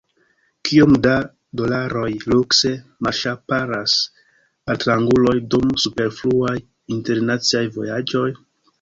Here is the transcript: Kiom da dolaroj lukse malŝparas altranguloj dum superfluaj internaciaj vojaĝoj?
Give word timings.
Kiom 0.69 0.95
da 1.07 1.11
dolaroj 1.61 2.07
lukse 2.31 2.71
malŝparas 3.09 3.95
altranguloj 4.75 5.37
dum 5.55 5.79
superfluaj 5.87 6.59
internaciaj 6.99 7.67
vojaĝoj? 7.81 8.31